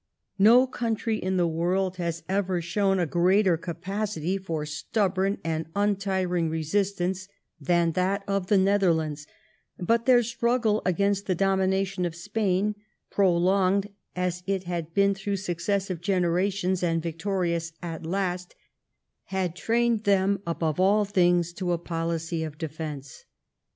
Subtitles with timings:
[0.39, 6.49] No country in the world has ever shown a greater capacity for stubborn and untiring
[6.49, 7.27] resistance
[7.59, 9.27] than that of the Netherlands,
[9.77, 12.73] but their struggle against the domination of Spain,
[13.11, 18.55] pro longed as it had to be through successive generations and victorious at last,
[19.25, 23.25] had trained them above all things to a policy of defence.